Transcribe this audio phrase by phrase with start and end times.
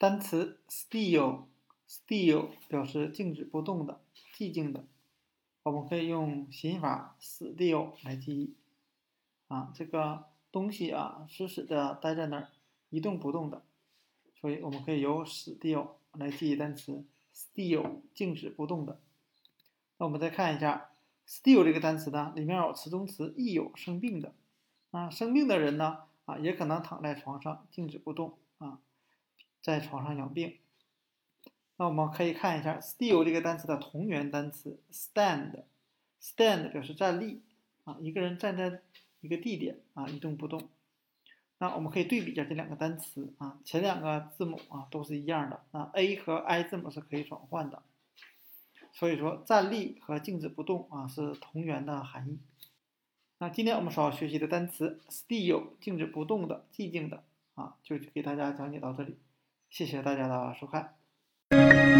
[0.00, 4.00] 单词 still，still 表示静止不动的、
[4.34, 4.86] 寂静的。
[5.62, 8.54] 我们可以用心法 still 来记忆。
[9.48, 12.48] 啊，这个东西啊，死死的待在那儿，
[12.88, 13.62] 一动不动的。
[14.40, 17.04] 所以我们可以由 still 来记忆单词
[17.34, 18.98] still，静止不动的。
[19.98, 20.92] 那我们再看一下
[21.28, 24.32] still 这个单词呢，里面有词中词亦有生病的。
[24.92, 28.80] 啊，生病的人呢，啊，也可能躺在床上静止不动啊，
[29.70, 30.56] 在床上养病。
[31.76, 37.40] 那我们可以看一下 still 这个单词的同源单词 stand，stand 表示站立
[37.84, 38.82] 啊，一个人站在
[39.20, 40.68] 一个地点啊，一动不动。
[41.58, 47.82] 那我们可以对比一下这两个单词啊，前两个字母啊都是一样的，那 a 和 i 字母是可以转换的。
[48.92, 52.38] 所以说，站立和静止不动啊是同源的含义。
[53.38, 57.22] 那今天我们所要学习的单词 still，静止不动的、寂静的
[57.54, 59.16] 啊，就给大家讲解到这里。
[59.70, 61.99] 谢谢大家的收看。